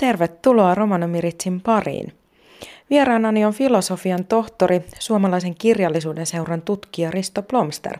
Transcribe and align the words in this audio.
Tervetuloa 0.00 0.74
Romanomiritsin 0.74 1.60
pariin. 1.60 2.12
Vieraanani 2.90 3.44
on 3.44 3.52
filosofian 3.52 4.24
tohtori, 4.24 4.82
suomalaisen 4.98 5.54
kirjallisuuden 5.54 6.26
seuran 6.26 6.62
tutkija 6.62 7.10
Risto 7.10 7.42
Plomster. 7.42 7.98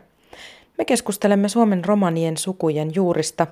Me 0.77 0.85
keskustelemme 0.85 1.49
Suomen 1.49 1.85
romanien 1.85 2.37
sukujen 2.37 2.95
juurista, 2.95 3.47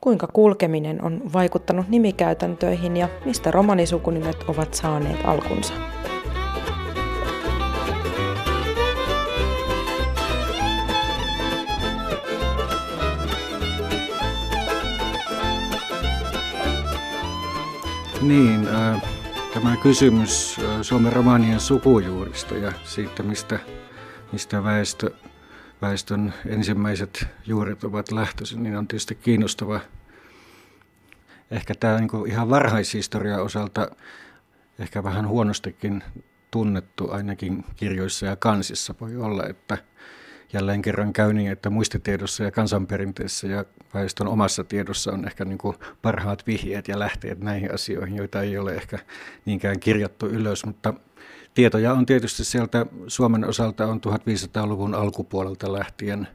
kuinka 0.00 0.26
kulkeminen 0.26 1.04
on 1.04 1.32
vaikuttanut 1.32 1.88
nimikäytäntöihin 1.88 2.96
ja 2.96 3.08
mistä 3.24 3.50
romanisukunimet 3.50 4.36
ovat 4.48 4.74
saaneet 4.74 5.18
alkunsa. 5.24 5.74
Niin, 18.20 18.68
äh, 18.68 19.02
tämä 19.54 19.76
kysymys 19.76 20.58
äh, 20.58 20.82
Suomen 20.82 21.12
romanien 21.12 21.60
sukujuurista 21.60 22.54
ja 22.54 22.72
siitä, 22.84 23.22
mistä, 23.22 23.58
mistä 24.32 24.64
väestö, 24.64 25.10
väestön 25.82 26.34
ensimmäiset 26.46 27.26
juuret 27.46 27.84
ovat 27.84 28.12
lähtöisin, 28.12 28.62
niin 28.62 28.76
on 28.76 28.88
tietysti 28.88 29.14
kiinnostava. 29.14 29.80
Ehkä 31.50 31.74
tämä 31.74 31.98
niin 31.98 32.26
ihan 32.26 32.50
varhaishistoria 32.50 33.42
osalta 33.42 33.90
ehkä 34.78 35.04
vähän 35.04 35.28
huonostikin 35.28 36.04
tunnettu 36.50 37.10
ainakin 37.10 37.64
kirjoissa 37.76 38.26
ja 38.26 38.36
kansissa 38.36 38.94
voi 39.00 39.16
olla, 39.16 39.46
että– 39.46 39.78
jälleen 40.52 40.82
kerran 40.82 41.12
käy 41.12 41.32
niin, 41.32 41.50
että 41.50 41.70
muistitiedossa 41.70 42.44
ja 42.44 42.50
kansanperinteessä 42.50 43.46
ja 43.46 43.64
väestön 43.94 44.28
omassa 44.28 44.64
tiedossa 44.64 45.12
on 45.12 45.26
ehkä 45.26 45.44
niin 45.44 45.58
kuin 45.58 45.76
parhaat 46.02 46.46
vihjeet 46.46 46.88
ja 46.88 46.98
lähteet 46.98 47.40
näihin 47.40 47.74
asioihin, 47.74 48.16
joita 48.16 48.42
ei 48.42 48.58
ole 48.58 48.74
ehkä 48.74 48.98
niinkään 49.44 49.80
kirjattu 49.80 50.26
ylös, 50.26 50.66
mutta 50.66 50.94
tietoja 51.54 51.92
on 51.92 52.06
tietysti 52.06 52.44
sieltä 52.44 52.86
Suomen 53.06 53.44
osalta 53.44 53.86
on 53.86 54.00
1500-luvun 54.06 54.94
alkupuolelta 54.94 55.72
lähtien. 55.72 56.28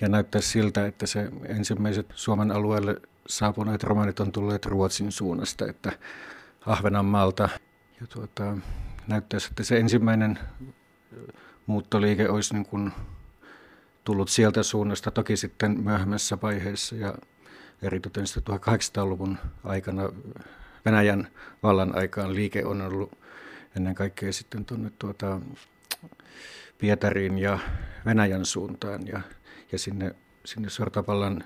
Ja 0.00 0.08
näyttää 0.08 0.40
siltä, 0.40 0.86
että 0.86 1.06
se 1.06 1.30
ensimmäiset 1.48 2.06
Suomen 2.14 2.50
alueelle 2.50 2.96
saapuneet 3.26 3.84
romanit 3.84 4.20
on 4.20 4.32
tulleet 4.32 4.66
Ruotsin 4.66 5.12
suunnasta, 5.12 5.66
että 5.66 5.92
Ahvenanmaalta. 6.66 7.48
Ja 8.00 8.06
tuota, 8.06 8.56
näyttäisi, 9.06 9.48
että 9.50 9.62
se 9.62 9.76
ensimmäinen 9.78 10.38
muuttoliike 11.66 12.28
olisi 12.28 12.54
niin 12.54 12.66
kuin 12.66 12.92
tullut 14.04 14.28
sieltä 14.28 14.62
suunnasta 14.62 15.10
toki 15.10 15.36
sitten 15.36 15.80
myöhemmässä 15.80 16.38
vaiheessa 16.42 16.96
ja 16.96 17.14
eritoten 17.82 18.24
1800-luvun 18.24 19.38
aikana 19.64 20.02
Venäjän 20.84 21.28
vallan 21.62 21.96
aikaan 21.96 22.34
liike 22.34 22.64
on 22.64 22.82
ollut 22.82 23.18
ennen 23.76 23.94
kaikkea 23.94 24.32
sitten 24.32 24.64
tuonne 24.64 24.92
tuota 24.98 25.40
Pietariin 26.78 27.38
ja 27.38 27.58
Venäjän 28.06 28.44
suuntaan 28.44 29.06
ja, 29.06 29.20
ja 29.72 29.78
sinne, 29.78 30.14
sinne 30.44 30.70
Sortapallan 30.70 31.44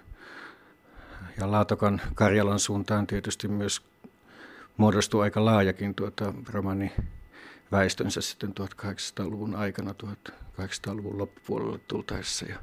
ja 1.41 1.51
Laatokan 1.51 2.01
Karjalan 2.15 2.59
suuntaan 2.59 3.07
tietysti 3.07 3.49
myös 3.49 3.83
muodostui 4.77 5.23
aika 5.23 5.45
laajakin 5.45 5.95
tuota 5.95 6.34
romani 6.53 6.93
väestönsä 7.72 8.20
sitten 8.20 8.55
1800-luvun 8.61 9.55
aikana, 9.55 9.95
1800-luvun 10.03 11.19
loppupuolelle 11.19 11.81
tultaessa. 11.89 12.47
Ja 12.47 12.56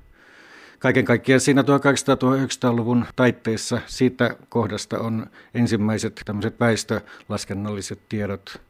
kaiken 0.80 1.06
kaikkiaan 1.06 1.40
siinä 1.40 1.62
1800-1900-luvun 1.62 3.06
taitteessa 3.16 3.82
siitä 3.86 4.36
kohdasta 4.50 5.00
on 5.00 5.28
ensimmäiset 5.54 6.22
tämmöiset 6.26 6.60
väestölaskennalliset 6.60 8.00
tiedot 8.10 8.62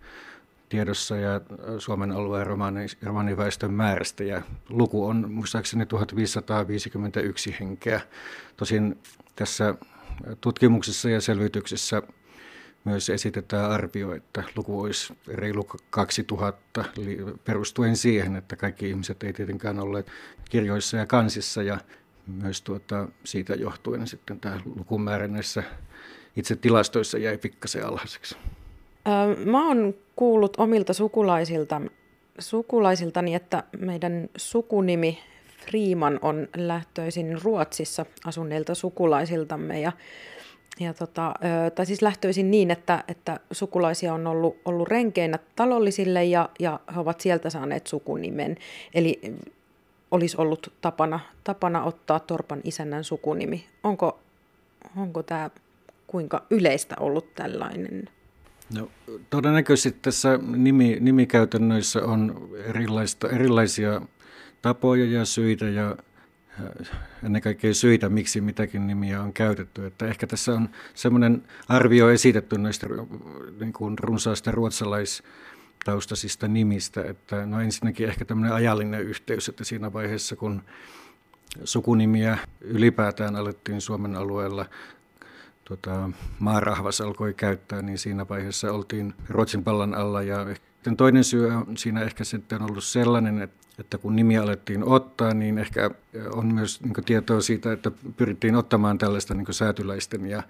tiedossa 0.70 1.16
ja 1.16 1.42
Suomen 1.78 2.11
alueen 2.11 2.48
romaniväestön 3.04 3.73
määrästä. 3.73 4.23
Ja 4.23 4.42
luku 4.70 5.06
on 5.06 5.31
muistaakseni 5.31 5.86
1551 5.86 7.55
henkeä. 7.60 8.02
Tosin 8.58 8.98
tässä 9.36 9.76
tutkimuksessa 10.42 11.10
ja 11.10 11.21
selvityksessä 11.21 12.02
myös 12.86 13.10
esitetään 13.10 13.71
arvio, 13.71 14.16
että 14.16 14.44
luku 14.55 14.82
olisi 14.82 15.14
reilu 15.27 15.67
2000 15.89 16.86
perustuen 17.45 17.98
siihen, 17.98 18.36
että 18.36 18.55
kaikki 18.55 18.89
ihmiset 18.89 19.23
ei 19.23 19.33
tietenkään 19.33 19.80
olleet 19.80 20.08
kirjoissa 20.49 20.98
ja 20.98 21.05
kansissa 21.05 21.64
ja 21.64 21.80
myös 22.27 22.61
tuota, 22.61 23.08
siitä 23.23 23.54
johtuen 23.54 24.08
sitten 24.08 24.39
tämä 24.39 24.60
lukumäärä 24.66 25.27
näissä 25.27 25.64
itse 26.36 26.55
tilastoissa 26.55 27.17
jäi 27.17 27.38
pikkasen 27.38 27.86
alhaiseksi. 27.86 28.38
Mä 29.45 29.67
oon 29.67 29.94
kuullut 30.15 30.58
omilta 30.58 30.94
sukulaisilta, 30.94 31.82
sukulaisiltani, 32.39 33.36
että 33.36 33.64
meidän 33.80 34.30
sukunimi 34.38 35.20
Freeman 35.65 36.20
on 36.21 36.48
lähtöisin 36.58 37.42
Ruotsissa 37.42 38.05
asuneilta 38.26 38.76
sukulaisiltamme 38.76 39.80
ja 39.80 39.92
ja 40.80 40.94
tota, 40.94 41.34
tai 41.76 41.86
siis 41.86 42.02
lähtöisin 42.02 42.52
niin, 42.52 42.72
että, 42.72 43.04
että 43.08 43.39
sukulaisia 43.52 44.14
on 44.14 44.28
ollut, 44.28 44.58
ollut 44.66 44.88
renkeinä 44.88 45.39
talollisille 45.56 46.23
ja, 46.23 46.50
ja 46.60 46.80
he 46.95 47.00
ovat 47.00 47.22
sieltä 47.22 47.50
saaneet 47.50 47.88
sukunimen. 47.88 48.58
Eli 48.94 49.20
olisi 50.12 50.38
ollut 50.38 50.73
tapana, 50.82 51.20
tapana 51.44 51.83
ottaa 51.83 52.20
Torpan 52.20 52.62
isännän 52.64 53.04
sukunimi. 53.04 53.66
Onko, 53.83 54.20
onko 54.98 55.23
tämä 55.23 55.50
kuinka 56.08 56.44
yleistä 56.50 56.95
ollut 57.00 57.36
tällainen? 57.36 58.10
No, 58.76 58.89
todennäköisesti 59.30 60.00
tässä 60.02 60.39
nimi, 60.56 60.98
nimikäytännöissä 61.00 62.04
on 62.04 62.50
erilaista, 62.66 63.30
erilaisia 63.30 64.02
tapoja 64.62 65.06
ja 65.06 65.26
syitä 65.26 65.66
ja 65.66 65.95
ennen 67.23 67.41
kaikkea 67.41 67.73
syitä, 67.73 68.09
miksi 68.09 68.41
mitäkin 68.41 68.87
nimiä 68.87 69.21
on 69.21 69.33
käytetty. 69.33 69.86
Että 69.86 70.08
ehkä 70.08 70.27
tässä 70.27 70.53
on 70.53 70.69
semmoinen 70.93 71.43
arvio 71.67 72.09
esitetty 72.09 72.58
näistä 72.58 72.87
niin 73.59 73.73
kuin 73.73 73.99
runsaista 73.99 74.52
ruotsalais-taustaisista 74.52 76.47
nimistä, 76.47 77.03
että 77.03 77.45
no 77.45 77.61
ensinnäkin 77.61 78.08
ehkä 78.08 78.25
tämmöinen 78.25 78.53
ajallinen 78.53 79.02
yhteys, 79.02 79.49
että 79.49 79.64
siinä 79.64 79.93
vaiheessa 79.93 80.36
kun 80.36 80.61
sukunimiä 81.64 82.37
ylipäätään 82.61 83.35
alettiin 83.35 83.81
Suomen 83.81 84.15
alueella 84.15 84.65
tota, 85.65 86.09
maarahvas 86.39 87.02
alkoi 87.02 87.33
käyttää, 87.33 87.81
niin 87.81 87.97
siinä 87.97 88.30
vaiheessa 88.30 88.71
oltiin 88.71 89.14
Ruotsin 89.30 89.64
pallan 89.64 89.95
alla 89.95 90.21
ja 90.21 90.45
toinen 90.98 91.23
syy 91.23 91.49
on 91.49 91.77
siinä 91.77 92.02
ehkä 92.02 92.23
sitten 92.23 92.61
ollut 92.61 92.83
sellainen, 92.83 93.42
että 93.42 93.64
että 93.80 93.98
kun 93.98 94.16
nimiä 94.16 94.42
alettiin 94.42 94.83
ottaa, 94.83 95.33
niin 95.33 95.58
ehkä 95.58 95.92
on 96.32 96.54
myös 96.54 96.82
niin 96.82 97.05
tietoa 97.05 97.42
siitä, 97.42 97.71
että 97.71 97.92
pyrittiin 98.17 98.55
ottamaan 98.55 98.98
tällaista 98.98 99.33
niin 99.33 99.54
säätyläisten 99.54 100.26
ja 100.26 100.44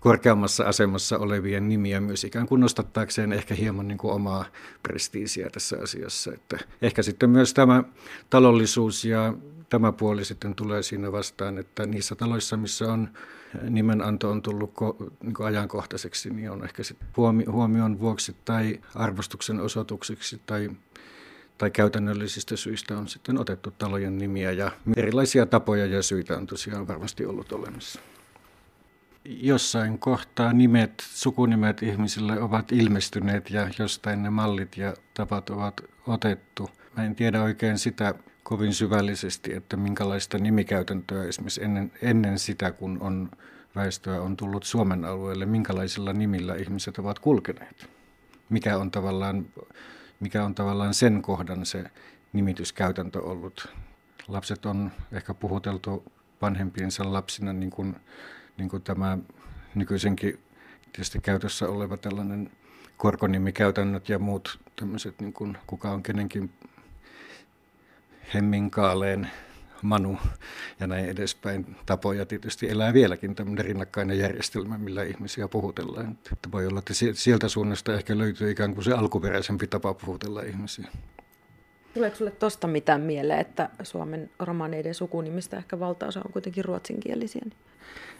korkeammassa 0.00 0.64
asemassa 0.64 1.18
olevien 1.18 1.68
nimiä 1.68 2.00
myös 2.00 2.24
ikään 2.24 2.46
kuin 2.46 2.60
nostattaakseen 2.60 3.32
ehkä 3.32 3.54
hieman 3.54 3.88
niin 3.88 3.98
kuin 3.98 4.12
omaa 4.12 4.44
prestiisiä 4.82 5.50
tässä 5.50 5.76
asiassa. 5.82 6.32
Että 6.32 6.58
ehkä 6.82 7.02
sitten 7.02 7.30
myös 7.30 7.54
tämä 7.54 7.84
talollisuus 8.30 9.04
ja 9.04 9.34
tämä 9.68 9.92
puoli 9.92 10.24
sitten 10.24 10.54
tulee 10.54 10.82
siinä 10.82 11.12
vastaan, 11.12 11.58
että 11.58 11.86
niissä 11.86 12.14
taloissa, 12.14 12.56
missä 12.56 12.92
on 12.92 13.08
nimenanto 13.70 14.30
on 14.30 14.42
tullut 14.42 14.72
niin 15.22 15.34
kuin 15.34 15.46
ajankohtaiseksi, 15.46 16.30
niin 16.30 16.50
on 16.50 16.64
ehkä 16.64 16.82
sitten 16.82 17.08
huomion 17.52 18.00
vuoksi 18.00 18.36
tai 18.44 18.80
arvostuksen 18.94 19.60
osoitukseksi 19.60 20.40
tai 20.46 20.70
tai 21.58 21.70
käytännöllisistä 21.70 22.56
syistä 22.56 22.98
on 22.98 23.08
sitten 23.08 23.38
otettu 23.40 23.70
talojen 23.70 24.18
nimiä 24.18 24.52
ja 24.52 24.70
erilaisia 24.96 25.46
tapoja 25.46 25.86
ja 25.86 26.02
syitä 26.02 26.36
on 26.36 26.46
tosiaan 26.46 26.88
varmasti 26.88 27.26
ollut 27.26 27.52
olemassa. 27.52 28.00
Jossain 29.24 29.98
kohtaa 29.98 30.52
nimet, 30.52 30.92
sukunimet 31.10 31.82
ihmisille 31.82 32.40
ovat 32.40 32.72
ilmestyneet 32.72 33.50
ja 33.50 33.70
jostain 33.78 34.22
ne 34.22 34.30
mallit 34.30 34.76
ja 34.76 34.94
tapat 35.14 35.50
ovat 35.50 35.80
otettu. 36.06 36.70
Mä 36.96 37.04
en 37.04 37.14
tiedä 37.14 37.42
oikein 37.42 37.78
sitä 37.78 38.14
kovin 38.48 38.74
syvällisesti, 38.74 39.54
että 39.54 39.76
minkälaista 39.76 40.38
nimikäytäntöä 40.38 41.24
esimerkiksi 41.24 41.64
ennen, 41.64 41.92
ennen 42.02 42.38
sitä, 42.38 42.72
kun 42.72 42.98
on 43.00 43.30
väestöä 43.76 44.22
on 44.22 44.36
tullut 44.36 44.64
Suomen 44.64 45.04
alueelle, 45.04 45.46
minkälaisilla 45.46 46.12
nimillä 46.12 46.54
ihmiset 46.54 46.98
ovat 46.98 47.18
kulkeneet. 47.18 47.90
Mikä 48.48 48.78
on 48.78 48.90
tavallaan 48.90 49.46
mikä 50.20 50.44
on 50.44 50.54
tavallaan 50.54 50.94
sen 50.94 51.22
kohdan 51.22 51.66
se 51.66 51.84
nimityskäytäntö 52.32 53.22
ollut. 53.22 53.68
Lapset 54.28 54.66
on 54.66 54.92
ehkä 55.12 55.34
puhuteltu 55.34 56.04
vanhempiensa 56.42 57.12
lapsina, 57.12 57.52
niin 57.52 57.70
kuin, 57.70 57.96
niin 58.56 58.68
kuin 58.68 58.82
tämä 58.82 59.18
nykyisenkin 59.74 60.38
tietysti 60.92 61.18
käytössä 61.20 61.68
oleva 61.68 61.96
tällainen 61.96 62.50
korkonimikäytännöt 62.96 64.08
ja 64.08 64.18
muut 64.18 64.60
tämmöiset, 64.76 65.20
niin 65.20 65.32
kuin 65.32 65.58
kuka 65.66 65.90
on 65.90 66.02
kenenkin 66.02 66.50
hemminkaaleen 68.34 69.30
Manu 69.82 70.18
ja 70.80 70.86
näin 70.86 71.04
edespäin 71.04 71.76
tapoja 71.86 72.26
tietysti 72.26 72.70
elää 72.70 72.94
vieläkin 72.94 73.34
tämmöinen 73.34 73.64
rinnakkainen 73.64 74.18
järjestelmä, 74.18 74.78
millä 74.78 75.02
ihmisiä 75.02 75.48
puhutellaan. 75.48 76.18
Että 76.32 76.48
voi 76.52 76.66
olla, 76.66 76.78
että 76.78 76.94
sieltä 77.12 77.48
suunnasta 77.48 77.94
ehkä 77.94 78.18
löytyy 78.18 78.50
ikään 78.50 78.74
kuin 78.74 78.84
se 78.84 78.92
alkuperäisempi 78.92 79.66
tapa 79.66 79.94
puhutella 79.94 80.42
ihmisiä. 80.42 80.88
Tuleeko 81.94 82.16
sinulle 82.16 82.36
tuosta 82.36 82.66
mitään 82.66 83.00
mieleen, 83.00 83.40
että 83.40 83.70
Suomen 83.82 84.30
romaneiden 84.38 84.94
sukunimistä 84.94 85.56
ehkä 85.56 85.80
valtaosa 85.80 86.20
on 86.24 86.32
kuitenkin 86.32 86.64
ruotsinkielisiä? 86.64 87.42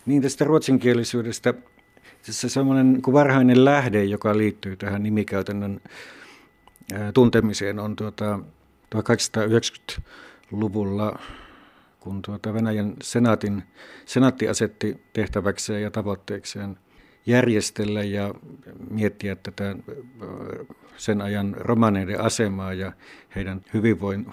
Niin 0.06 0.22
tästä 0.22 0.44
ruotsinkielisyydestä 0.44 1.54
se 2.22 2.48
semmoinen 2.48 3.02
varhainen 3.12 3.64
lähde, 3.64 4.04
joka 4.04 4.38
liittyy 4.38 4.76
tähän 4.76 5.02
nimikäytännön 5.02 5.80
tuntemiseen, 7.14 7.78
on 7.78 7.96
tuota 7.96 8.40
1890-luvulla, 8.94 11.18
kun 12.00 12.22
tuota 12.22 12.54
Venäjän 12.54 12.94
senaatin, 13.02 13.62
senaatti 14.04 14.48
asetti 14.48 15.04
tehtäväkseen 15.12 15.82
ja 15.82 15.90
tavoitteekseen 15.90 16.78
järjestellä 17.26 18.02
ja 18.02 18.34
miettiä 18.90 19.36
tätä 19.36 19.76
sen 20.96 21.22
ajan 21.22 21.56
romaneiden 21.58 22.20
asemaa 22.20 22.72
ja 22.72 22.92
heidän 23.36 23.60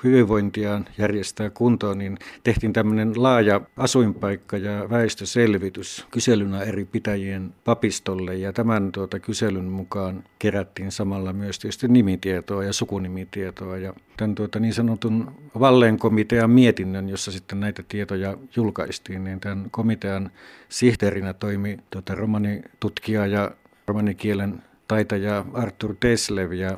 hyvinvointiaan 0.03 0.85
järjestää 0.97 1.49
kuntoon, 1.49 1.97
niin 1.97 2.17
tehtiin 2.43 2.73
tämmöinen 2.73 3.23
laaja 3.23 3.61
asuinpaikka 3.77 4.57
ja 4.57 4.89
väestöselvitys 4.89 6.07
kyselynä 6.11 6.61
eri 6.61 6.85
pitäjien 6.85 7.53
papistolle. 7.65 8.35
Ja 8.35 8.53
tämän 8.53 8.91
tuota 8.91 9.19
kyselyn 9.19 9.65
mukaan 9.65 10.23
kerättiin 10.39 10.91
samalla 10.91 11.33
myös 11.33 11.59
tietysti 11.59 11.87
nimitietoa 11.87 12.63
ja 12.63 12.73
sukunimitietoa 12.73 13.77
ja 13.77 13.93
tämän 14.17 14.35
tuota 14.35 14.59
niin 14.59 14.73
sanotun 14.73 15.31
Valleen 15.59 15.99
komitean 15.99 16.49
mietinnön, 16.49 17.09
jossa 17.09 17.31
sitten 17.31 17.59
näitä 17.59 17.83
tietoja 17.87 18.37
julkaistiin, 18.55 19.23
niin 19.23 19.39
tämän 19.39 19.67
komitean 19.71 20.31
sihteerinä 20.69 21.33
toimi 21.33 21.77
tuota 21.89 22.15
romanitutkija 22.15 23.27
ja 23.27 23.51
romanikielen 23.87 24.61
taitaja 24.87 25.45
Arthur 25.53 25.95
Teslev 25.99 26.51
ja 26.51 26.77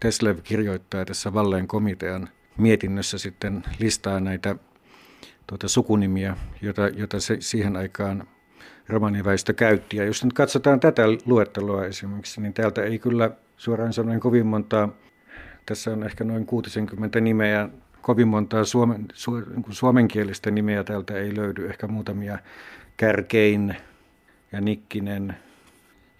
Teslev 0.00 0.38
kirjoittaa 0.42 1.04
tässä 1.04 1.34
Valleen 1.34 1.66
komitean 1.66 2.28
mietinnössä 2.58 3.18
sitten 3.18 3.62
listaa 3.78 4.20
näitä 4.20 4.56
tuota, 5.46 5.68
sukunimiä, 5.68 6.36
joita, 6.62 6.88
joita 6.88 7.20
se 7.20 7.36
siihen 7.40 7.76
aikaan 7.76 8.24
romaniväestö 8.88 9.52
käytti. 9.52 9.96
Ja 9.96 10.04
jos 10.04 10.24
nyt 10.24 10.32
katsotaan 10.32 10.80
tätä 10.80 11.02
luetteloa 11.26 11.84
esimerkiksi, 11.84 12.40
niin 12.40 12.54
täältä 12.54 12.82
ei 12.82 12.98
kyllä 12.98 13.30
suoraan 13.56 13.92
sanoen 13.92 14.20
kovin 14.20 14.46
montaa, 14.46 14.88
tässä 15.66 15.90
on 15.90 16.04
ehkä 16.04 16.24
noin 16.24 16.46
60 16.46 17.20
nimeä, 17.20 17.68
kovin 18.02 18.28
montaa 18.28 18.64
suomen, 18.64 19.06
su, 19.12 19.34
niin 19.34 19.64
suomenkielistä 19.70 20.50
nimeä 20.50 20.84
täältä 20.84 21.14
ei 21.14 21.36
löydy, 21.36 21.66
ehkä 21.68 21.86
muutamia 21.86 22.38
Kärkein 22.96 23.76
ja 24.52 24.60
Nikkinen, 24.60 25.36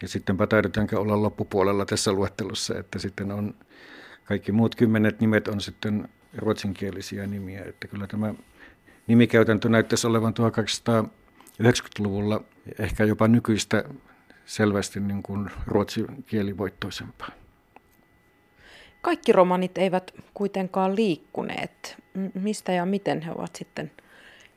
ja 0.03 0.09
sittenpä 0.09 0.47
taidetaanko 0.47 1.01
olla 1.01 1.23
loppupuolella 1.23 1.87
tässä 1.87 2.13
luettelossa, 2.13 2.79
että 2.79 2.99
sitten 2.99 3.33
on 3.33 3.55
kaikki 4.25 4.53
muut 4.53 4.75
kymmenet 4.75 5.21
nimet 5.21 5.49
on 5.49 5.61
sitten 5.61 6.09
ruotsinkielisiä 6.37 7.27
nimiä. 7.27 7.65
Että 7.65 7.89
kyllä 7.89 8.07
tämä 8.07 8.35
nimikäytäntö 9.07 9.69
näyttäisi 9.69 10.07
olevan 10.07 10.35
1890-luvulla 11.63 12.45
ehkä 12.79 13.05
jopa 13.05 13.29
nykyistä 13.29 13.85
selvästi 14.47 15.01
niin 15.01 15.23
kuin 15.23 15.51
ruotsinkielivoittoisempaa. 15.67 17.31
Kaikki 19.03 19.33
romanit 19.33 19.79
eivät 19.79 20.15
kuitenkaan 20.35 20.97
liikkuneet. 20.97 21.97
Mistä 22.35 22.73
ja 22.73 22.87
miten 22.87 23.23
he 23.23 23.31
ovat 23.31 23.57
sitten 23.57 23.91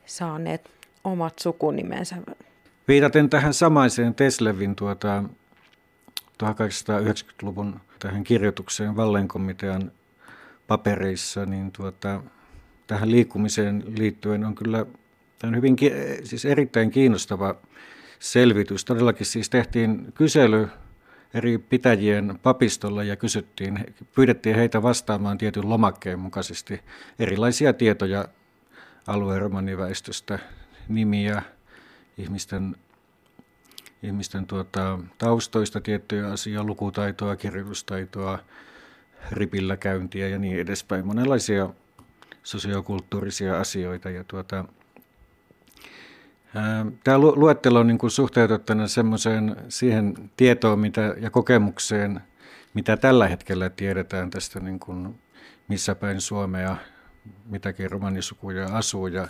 saaneet 0.05 0.69
omat 1.03 1.39
sukunimensä? 1.39 2.15
Viitaten 2.87 3.29
tähän 3.29 3.53
samaiseen 3.53 4.15
Teslevin 4.15 4.75
tuota, 4.75 5.23
1890-luvun 6.43 7.79
tähän 7.99 8.23
kirjoitukseen 8.23 8.95
Vallenkomitean 8.95 9.91
papereissa, 10.67 11.45
niin 11.45 11.71
tuota, 11.71 12.23
tähän 12.87 13.11
liikkumiseen 13.11 13.83
liittyen 13.97 14.45
on 14.45 14.55
kyllä 14.55 14.85
tämä 15.39 15.49
on 15.49 15.55
hyvin, 15.55 15.75
siis 16.23 16.45
erittäin 16.45 16.91
kiinnostava 16.91 17.55
selvitys. 18.19 18.85
Todellakin 18.85 19.25
siis 19.25 19.49
tehtiin 19.49 20.13
kysely 20.13 20.67
eri 21.33 21.57
pitäjien 21.57 22.39
papistolla 22.43 23.03
ja 23.03 23.15
kysyttiin, 23.15 23.79
pyydettiin 24.15 24.55
heitä 24.55 24.81
vastaamaan 24.81 25.37
tietyn 25.37 25.69
lomakkeen 25.69 26.19
mukaisesti 26.19 26.81
erilaisia 27.19 27.73
tietoja 27.73 28.27
alueen 29.07 29.41
romaniväestöstä, 29.41 30.39
nimiä, 30.87 31.41
ihmisten, 32.17 32.75
ihmisten 34.03 34.45
tuota, 34.45 34.99
taustoista 35.17 35.81
tiettyjä 35.81 36.31
asioita, 36.31 36.63
lukutaitoa, 36.63 37.35
kirjoitustaitoa, 37.35 38.39
ripillä 39.31 39.77
käyntiä 39.77 40.27
ja 40.27 40.39
niin 40.39 40.59
edespäin. 40.59 41.05
Monenlaisia 41.05 41.69
sosiokulttuurisia 42.43 43.59
asioita. 43.59 44.09
Ja 44.09 44.23
tuota, 44.23 44.65
Tämä 47.03 47.17
luettelo 47.17 47.79
on 47.79 47.87
niin 47.87 48.09
suhteutettuna 48.09 48.87
semmoiseen 48.87 49.55
siihen 49.69 50.31
tietoon 50.37 50.79
mitä, 50.79 51.15
ja 51.19 51.29
kokemukseen, 51.29 52.21
mitä 52.73 52.97
tällä 52.97 53.27
hetkellä 53.27 53.69
tiedetään 53.69 54.29
tästä, 54.29 54.59
niin 54.59 54.79
kuin 54.79 55.19
missä 55.67 55.95
päin 55.95 56.21
Suomea 56.21 56.75
mitäkin 57.45 57.91
romanisukuja 57.91 58.65
asuu 58.65 59.07
ja 59.07 59.27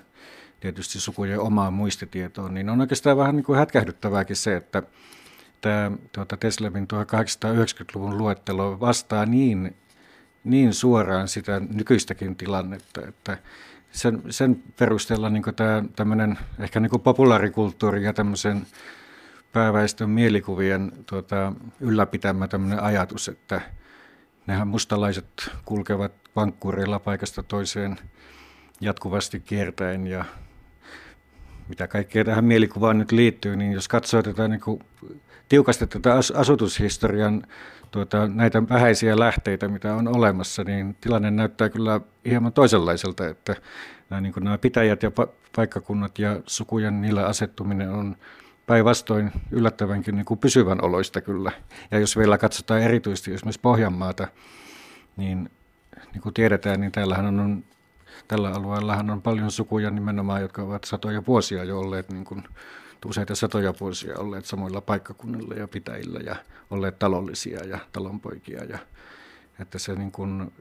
tietysti 0.64 1.00
sukujen 1.00 1.40
omaan 1.40 1.74
muistitietoon, 1.74 2.54
niin 2.54 2.70
on 2.70 2.82
oikeastaan 2.82 3.18
vähän 3.18 3.36
niin 3.36 3.44
kuin 3.44 3.60
hätkähdyttävääkin 3.60 4.36
se, 4.36 4.56
että 4.56 4.84
tämä 5.62 5.92
tuota 6.12 6.38
Teslevin 6.38 6.88
1890-luvun 6.94 8.18
luettelo 8.18 8.80
vastaa 8.80 9.26
niin, 9.26 9.76
niin 10.44 10.74
suoraan 10.74 11.28
sitä 11.28 11.62
nykyistäkin 11.70 12.36
tilannetta, 12.36 13.02
että 13.08 13.38
sen, 13.92 14.24
sen 14.30 14.64
perusteella 14.80 15.30
niin 15.30 15.44
tämä 15.56 15.84
tämmöinen 15.96 16.38
ehkä 16.60 16.80
niin 16.80 17.02
populaarikulttuuri 17.04 18.04
ja 18.04 18.14
tämmöisen 18.14 18.68
pääväestön 19.52 20.10
mielikuvien 20.10 20.92
tuota, 21.06 21.54
ylläpitämä 21.80 22.48
tämmöinen 22.48 22.84
ajatus, 22.84 23.28
että 23.28 23.62
nehän 24.48 24.68
mustalaiset 24.68 25.52
kulkevat 25.66 26.12
vankkureilla 26.36 27.00
paikasta 27.00 27.44
toiseen 27.44 27.98
jatkuvasti 28.82 29.40
kiertäen 29.40 30.08
ja 30.08 30.26
mitä 31.68 31.88
kaikkea 31.88 32.26
tähän 32.26 32.46
mielikuvaan 32.46 32.98
nyt 32.98 33.12
liittyy, 33.12 33.56
niin 33.56 33.72
jos 33.72 33.88
katsoo 33.88 34.24
tätä 34.24 34.48
niin 34.48 34.62
kuin, 34.62 34.80
tiukasti 35.50 35.88
tätä 35.88 36.14
asutushistorian 36.34 37.44
tuota, 37.92 38.28
näitä 38.28 38.70
vähäisiä 38.70 39.20
lähteitä, 39.20 39.68
mitä 39.68 39.96
on 39.96 40.16
olemassa, 40.16 40.64
niin 40.64 40.96
tilanne 41.02 41.32
näyttää 41.32 41.70
kyllä 41.70 42.02
hieman 42.26 42.54
toisenlaiselta, 42.54 43.28
että 43.28 43.56
nämä, 44.10 44.22
niin 44.22 44.34
kuin 44.34 44.44
nämä 44.44 44.58
pitäjät 44.58 45.04
ja 45.04 45.12
paikkakunnat 45.56 46.20
ja 46.20 46.40
sukujen 46.46 47.02
niillä 47.02 47.26
asettuminen 47.26 47.90
on 47.90 48.16
päinvastoin 48.66 49.32
yllättävänkin 49.52 50.16
niin 50.16 50.26
kuin 50.26 50.40
pysyvän 50.40 50.84
oloista 50.84 51.22
kyllä. 51.22 51.52
Ja 51.92 52.00
jos 52.00 52.18
vielä 52.18 52.38
katsotaan 52.38 52.82
erityisesti 52.82 53.34
esimerkiksi 53.34 53.60
Pohjanmaata, 53.62 54.28
niin 55.18 55.50
niin 56.14 56.22
kuin 56.22 56.34
tiedetään, 56.34 56.82
niin 56.82 56.92
täällähän 56.92 57.40
on 57.40 57.64
tällä 58.28 58.50
alueellahan 58.50 59.10
on 59.10 59.22
paljon 59.22 59.52
sukuja 59.52 59.92
nimenomaan, 59.92 60.42
jotka 60.42 60.62
ovat 60.62 60.84
satoja 60.84 61.26
vuosia 61.28 61.64
jo 61.64 61.80
olleet, 61.80 62.10
niin 62.10 62.26
kuin, 62.26 62.44
useita 63.06 63.36
satoja 63.36 63.74
vuosia 63.80 64.20
olleet 64.20 64.46
samoilla 64.46 64.82
paikkakunnilla 64.82 65.56
ja 65.56 65.68
pitäjillä 65.68 66.20
ja 66.20 66.36
olleet 66.70 67.00
talollisia 67.00 67.66
ja 67.66 67.80
talonpoikia. 67.92 68.64
Ja, 68.64 68.80
että 69.60 69.80
se 69.80 69.96
niin 69.96 70.12
kuin, 70.12 70.52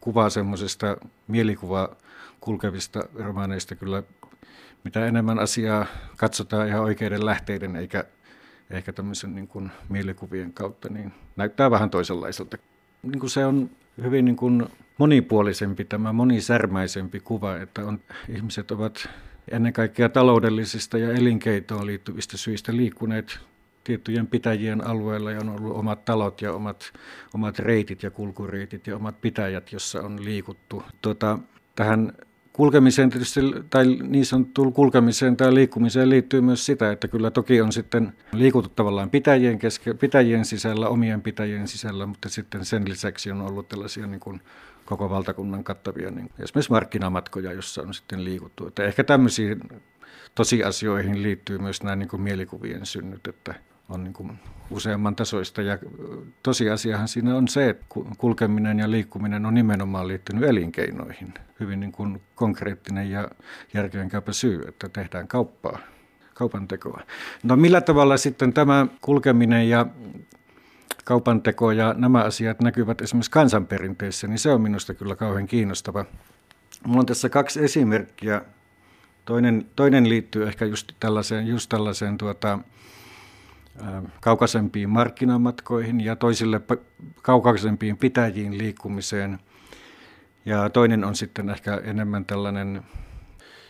kuvaa 0.00 0.30
semmoisesta 0.30 0.96
mielikuvaa 1.28 1.88
kulkevista 2.40 3.00
romaaneista 3.14 3.74
kyllä, 3.74 4.02
mitä 4.84 5.06
enemmän 5.06 5.38
asiaa 5.38 5.86
katsotaan 6.16 6.68
ihan 6.68 6.82
oikeiden 6.82 7.26
lähteiden 7.26 7.76
eikä 7.76 8.04
ehkä 8.70 8.92
tämmöisen 8.92 9.34
niin 9.34 9.48
kuin 9.48 9.70
mielikuvien 9.88 10.52
kautta, 10.52 10.88
niin 10.88 11.12
näyttää 11.36 11.70
vähän 11.70 11.90
toisenlaiselta. 11.90 12.58
Niin 13.02 13.20
kuin 13.20 13.30
se 13.30 13.46
on 13.46 13.70
hyvin 14.02 14.24
niin 14.24 14.36
kuin 14.36 14.66
monipuolisempi, 14.98 15.84
tämä 15.84 16.12
monisärmäisempi 16.12 17.20
kuva, 17.20 17.56
että 17.56 17.86
on, 17.86 18.00
ihmiset 18.28 18.70
ovat 18.70 19.08
ennen 19.50 19.72
kaikkea 19.72 20.08
taloudellisista 20.08 20.98
ja 20.98 21.12
elinkeitoon 21.12 21.86
liittyvistä 21.86 22.36
syistä 22.36 22.76
liikkuneet 22.76 23.38
tiettyjen 23.84 24.26
pitäjien 24.26 24.86
alueella 24.86 25.30
ja 25.30 25.40
on 25.40 25.48
ollut 25.48 25.76
omat 25.76 26.04
talot 26.04 26.42
ja 26.42 26.52
omat, 26.52 26.92
omat 27.34 27.58
reitit 27.58 28.02
ja 28.02 28.10
kulkureitit 28.10 28.86
ja 28.86 28.96
omat 28.96 29.20
pitäjät, 29.20 29.72
jossa 29.72 30.02
on 30.02 30.24
liikuttu. 30.24 30.82
Tuota, 31.02 31.38
tähän 31.76 32.12
kulkemiseen 32.52 33.10
tietysti, 33.10 33.40
tai 33.70 33.86
niin 33.86 34.26
sanottuun 34.26 34.72
kulkemiseen 34.72 35.36
tai 35.36 35.54
liikkumiseen 35.54 36.10
liittyy 36.10 36.40
myös 36.40 36.66
sitä, 36.66 36.92
että 36.92 37.08
kyllä 37.08 37.30
toki 37.30 37.60
on 37.60 37.72
sitten 37.72 38.12
liikuttu 38.32 38.68
tavallaan 38.76 39.10
pitäjien, 39.10 39.58
keske, 39.58 39.94
pitäjien 39.94 40.44
sisällä, 40.44 40.88
omien 40.88 41.22
pitäjien 41.22 41.68
sisällä, 41.68 42.06
mutta 42.06 42.28
sitten 42.28 42.64
sen 42.64 42.88
lisäksi 42.88 43.30
on 43.30 43.42
ollut 43.42 43.68
tällaisia 43.68 44.06
niin 44.06 44.20
kuin 44.20 44.40
koko 44.84 45.10
valtakunnan 45.10 45.64
kattavia 45.64 46.10
niin 46.10 46.30
esimerkiksi 46.38 46.70
markkinamatkoja, 46.70 47.52
jossa 47.52 47.82
on 47.82 47.94
sitten 47.94 48.24
liikuttu. 48.24 48.66
Että 48.66 48.84
ehkä 48.84 49.04
tämmöisiin 49.04 49.60
tosiasioihin 50.34 51.22
liittyy 51.22 51.58
myös 51.58 51.82
nämä 51.82 51.96
niin 51.96 52.08
kuin 52.08 52.22
mielikuvien 52.22 52.86
synnyt, 52.86 53.26
että 53.26 53.54
on 53.88 54.04
niin 54.04 54.14
kuin 54.14 54.38
useamman 54.70 55.16
tasoista. 55.16 55.62
Ja 55.62 55.78
tosiasiahan 56.42 57.08
siinä 57.08 57.36
on 57.36 57.48
se, 57.48 57.68
että 57.68 57.84
kulkeminen 58.18 58.78
ja 58.78 58.90
liikkuminen 58.90 59.46
on 59.46 59.54
nimenomaan 59.54 60.08
liittynyt 60.08 60.44
elinkeinoihin. 60.44 61.34
Hyvin 61.60 61.80
niin 61.80 61.92
kuin 61.92 62.22
konkreettinen 62.34 63.10
ja 63.10 63.28
järkeenkäypä 63.74 64.32
syy, 64.32 64.62
että 64.68 64.88
tehdään 64.88 65.28
kauppaa, 65.28 65.78
kaupan 66.34 66.68
tekoa. 66.68 67.00
No 67.42 67.56
millä 67.56 67.80
tavalla 67.80 68.16
sitten 68.16 68.52
tämä 68.52 68.86
kulkeminen 69.00 69.68
ja 69.68 69.86
kaupanteko 71.04 71.70
ja 71.70 71.94
nämä 71.98 72.22
asiat 72.22 72.60
näkyvät 72.60 73.00
esimerkiksi 73.00 73.30
kansanperinteessä, 73.30 74.26
niin 74.26 74.38
se 74.38 74.52
on 74.52 74.60
minusta 74.60 74.94
kyllä 74.94 75.16
kauhean 75.16 75.46
kiinnostava. 75.46 76.04
Minulla 76.84 77.00
on 77.00 77.06
tässä 77.06 77.28
kaksi 77.28 77.64
esimerkkiä. 77.64 78.42
Toinen, 79.24 79.66
toinen 79.76 80.08
liittyy 80.08 80.46
ehkä 80.46 80.64
just 80.64 80.92
tällaiseen, 81.00 81.46
just 81.46 81.68
tällaiseen 81.68 82.18
tuota, 82.18 82.58
kaukaisempiin 84.20 84.90
markkinamatkoihin 84.90 86.00
ja 86.00 86.16
toisille 86.16 86.60
kaukaisempiin 87.22 87.96
pitäjiin 87.96 88.58
liikkumiseen. 88.58 89.38
Ja 90.44 90.70
toinen 90.70 91.04
on 91.04 91.14
sitten 91.14 91.50
ehkä 91.50 91.80
enemmän 91.84 92.24
tällainen 92.24 92.82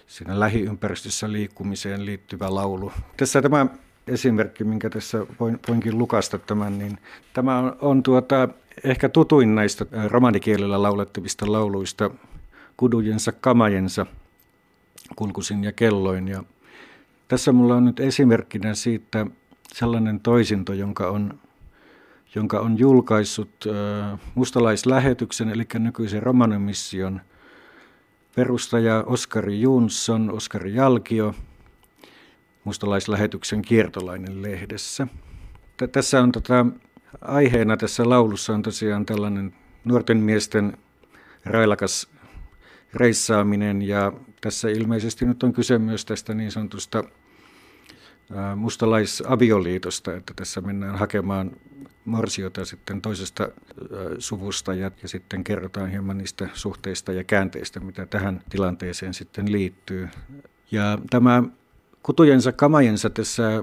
siinä 0.06 0.40
lähiympäristössä 0.40 1.32
liikkumiseen 1.32 2.06
liittyvä 2.06 2.54
laulu. 2.54 2.92
Tässä 3.16 3.42
tämä 3.42 3.66
esimerkki, 4.06 4.64
minkä 4.64 4.90
tässä 4.90 5.26
voin, 5.40 5.60
voinkin 5.68 5.98
lukasta 5.98 6.38
tämän, 6.38 6.78
niin 6.78 6.98
tämä 7.32 7.58
on, 7.58 7.76
on 7.80 8.02
tuota, 8.02 8.48
ehkä 8.84 9.08
tutuin 9.08 9.54
näistä 9.54 9.86
romanikielellä 10.08 10.82
laulettavista 10.82 11.52
lauluista 11.52 12.10
kudujensa 12.76 13.32
kamajensa 13.32 14.06
kulkusin 15.16 15.64
ja 15.64 15.72
kelloin. 15.72 16.28
Ja 16.28 16.44
tässä 17.28 17.52
mulla 17.52 17.76
on 17.76 17.84
nyt 17.84 18.00
esimerkkinä 18.00 18.74
siitä 18.74 19.26
sellainen 19.72 20.20
toisinto, 20.20 20.72
jonka 20.72 21.10
on, 21.10 21.38
jonka 22.34 22.60
on 22.60 22.78
julkaissut 22.78 23.50
äh, 23.66 24.18
mustalaislähetyksen, 24.34 25.48
eli 25.48 25.66
nykyisen 25.78 26.22
romanomission 26.22 27.20
perustaja 28.36 29.04
Oskari 29.06 29.60
Jonsson, 29.60 30.30
Oskari 30.30 30.74
Jalkio, 30.74 31.34
mustalaislähetyksen 32.64 33.62
kiertolainen 33.62 34.42
lehdessä. 34.42 35.06
Tässä 35.92 36.22
on 36.22 36.32
tota, 36.32 36.66
aiheena 37.20 37.76
tässä 37.76 38.08
laulussa 38.08 38.54
on 38.54 38.62
tosiaan 38.62 39.06
tällainen 39.06 39.54
nuorten 39.84 40.16
miesten 40.16 40.78
railakas 41.44 42.08
reissaaminen 42.94 43.82
ja 43.82 44.12
tässä 44.40 44.68
ilmeisesti 44.68 45.24
nyt 45.24 45.42
on 45.42 45.52
kyse 45.52 45.78
myös 45.78 46.04
tästä 46.04 46.34
niin 46.34 46.52
sanotusta 46.52 47.04
mustalaisavioliitosta, 48.56 50.16
että 50.16 50.34
tässä 50.36 50.60
mennään 50.60 50.98
hakemaan 50.98 51.50
morsiota 52.04 52.64
sitten 52.64 53.02
toisesta 53.02 53.48
suvusta 54.18 54.74
ja, 54.74 54.90
ja 55.02 55.08
sitten 55.08 55.44
kerrotaan 55.44 55.90
hieman 55.90 56.18
niistä 56.18 56.48
suhteista 56.54 57.12
ja 57.12 57.24
käänteistä, 57.24 57.80
mitä 57.80 58.06
tähän 58.06 58.42
tilanteeseen 58.50 59.14
sitten 59.14 59.52
liittyy. 59.52 60.08
Ja 60.70 60.98
tämä 61.10 61.42
kutujensa 62.04 62.52
kamajensa 62.52 63.10
tässä 63.10 63.62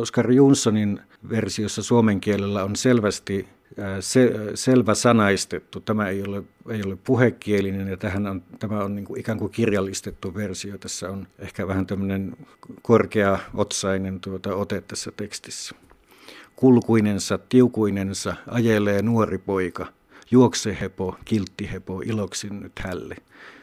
Oskar 0.00 0.32
Jonssonin 0.32 1.00
versiossa 1.30 1.82
suomen 1.82 2.20
kielellä 2.20 2.64
on 2.64 2.76
selvästi 2.76 3.48
se, 4.00 4.32
selvä 4.54 4.94
sanaistettu. 4.94 5.80
Tämä 5.80 6.08
ei 6.08 6.22
ole, 6.22 6.42
ei 6.70 6.82
ole 6.86 6.96
puhekielinen 7.04 7.88
ja 7.88 7.96
tähän 7.96 8.26
on, 8.26 8.42
tämä 8.58 8.84
on 8.84 8.94
niin 8.94 9.04
kuin 9.04 9.20
ikään 9.20 9.38
kuin 9.38 9.52
kirjallistettu 9.52 10.34
versio. 10.34 10.78
Tässä 10.78 11.10
on 11.10 11.26
ehkä 11.38 11.66
vähän 11.66 11.86
tämmöinen 11.86 12.36
korkea-otsainen 12.82 14.20
tuota, 14.20 14.54
ote 14.54 14.80
tässä 14.80 15.12
tekstissä. 15.16 15.74
Kulkuinensa, 16.56 17.38
tiukuinensa, 17.38 18.34
ajelee 18.46 19.02
nuori 19.02 19.38
poika, 19.38 19.86
juokse 20.30 20.76
hepo, 20.80 21.16
kiltti 21.24 21.72
hepo, 21.72 22.02
iloksin 22.04 22.60
nyt 22.60 22.78
hälle. 22.78 23.16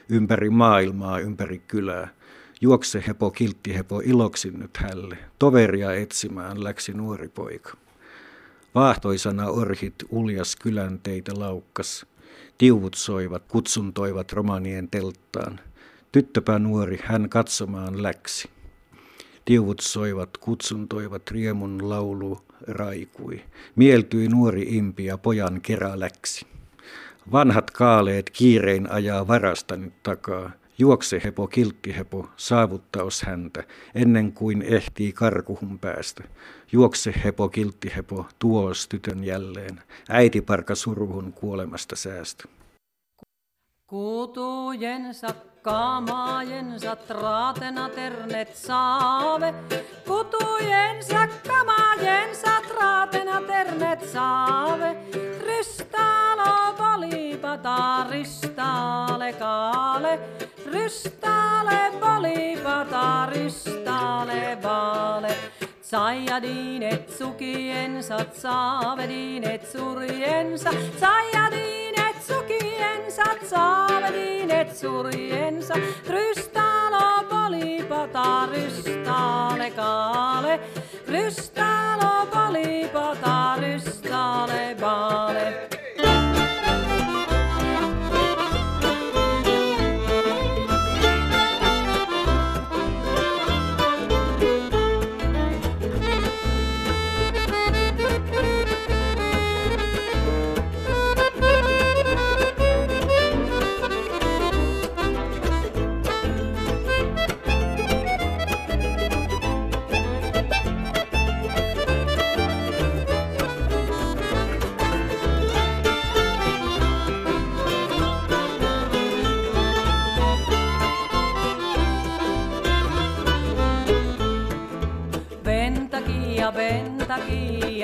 Ympäri 0.09 0.49
maailmaa, 0.49 1.19
ympäri 1.19 1.61
kylää. 1.67 2.17
Juokse 2.61 3.03
hepo, 3.07 3.31
kiltti 3.31 3.75
hepo, 3.75 4.01
iloksin 4.05 4.59
nyt 4.59 4.77
hälle. 4.77 5.17
Toveria 5.39 5.93
etsimään 5.93 6.63
läksi 6.63 6.93
nuori 6.93 7.29
poika. 7.29 7.77
Vaahtoisana 8.75 9.49
orhit 9.49 9.95
uljas 10.09 10.55
kylän 10.55 10.99
teitä 10.99 11.31
laukkas. 11.35 12.05
Tiuvut 12.57 12.93
soivat, 12.93 13.43
kutsuntoivat 13.47 14.31
romanien 14.33 14.87
telttaan. 14.89 15.59
Tyttöpä 16.11 16.59
nuori 16.59 16.99
hän 17.03 17.29
katsomaan 17.29 18.03
läksi. 18.03 18.49
Tiuvut 19.45 19.79
soivat, 19.79 20.37
kutsuntoivat, 20.37 21.31
riemun 21.31 21.89
laulu 21.89 22.41
raikui. 22.67 23.43
Mieltyi 23.75 24.27
nuori 24.27 24.61
impi 24.61 25.05
ja 25.05 25.17
pojan 25.17 25.61
kerä 25.61 25.99
läksi. 25.99 26.45
Vanhat 27.31 27.71
kaaleet 27.71 28.29
kiirein 28.29 28.91
ajaa 28.91 29.27
varasta 29.27 29.77
nyt 29.77 30.03
takaa. 30.03 30.51
Juokse 30.79 31.21
hepo, 31.23 31.47
kiltti 31.47 31.95
hepo, 31.95 32.29
saavuttaos 32.35 33.21
häntä, 33.21 33.63
ennen 33.95 34.31
kuin 34.31 34.61
ehtii 34.61 35.13
karkuhun 35.13 35.79
päästä. 35.79 36.23
Juokse 36.71 37.13
hepo, 37.23 37.49
kiltti 37.49 37.91
hepo, 37.95 38.25
tuos 38.39 38.87
tytön 38.87 39.23
jälleen, 39.23 39.81
äiti 40.09 40.41
parka 40.41 40.75
survun 40.75 41.33
kuolemasta 41.33 41.95
säästä. 41.95 42.43
Kutujensa, 43.87 45.27
kamaajensa, 45.61 46.95
traatena 46.95 47.89
ternet 47.89 48.55
saave. 48.55 49.53
Kutujensa, 50.07 51.27
kamaajensa, 51.47 52.61
traatena 52.67 53.41
ternet 53.41 54.09
saave. 54.09 54.95
Rystalo 55.47 56.73
polipata, 56.77 58.07
rystaale 58.09 59.33
kaale. 59.33 60.19
Rystale 60.77 61.91
polipata, 61.99 63.27
rystale 63.33 64.57
vaale. 64.63 65.33
Saijadiinet 65.81 67.09
sukiensa, 67.17 68.17
saavediinet 68.33 69.65
surjensa, 69.71 70.71
saijadiinet 70.99 72.21
sukiensa, 72.27 73.25
saavediinet 73.49 74.77
surjensa. 74.77 75.73
Rystalo 76.09 77.23
polipata, 77.29 78.47
rystale 78.53 79.71
kaale. 79.71 80.59
Rystalo 81.07 82.27
polipata, 82.31 83.57
rystale 83.61 83.96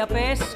a 0.03 0.07
pés. 0.07 0.52